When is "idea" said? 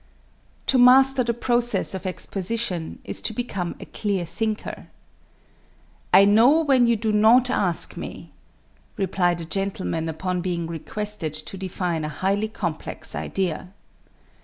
13.13-13.75